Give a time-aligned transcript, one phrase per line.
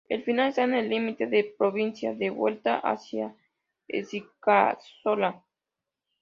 [0.09, 3.35] El final está en el límite de provincia de Huelva hacia
[3.87, 5.43] Encinasola.